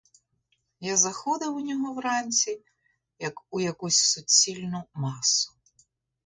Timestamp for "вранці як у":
1.93-3.59